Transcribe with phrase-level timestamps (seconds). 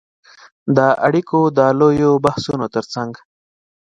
[0.75, 0.77] د
[1.07, 3.11] اړیکو د لویو بحثونو ترڅنګ